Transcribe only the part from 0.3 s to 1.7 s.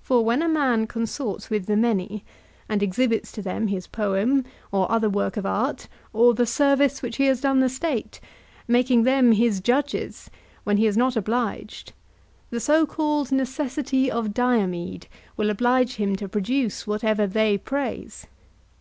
a man consorts with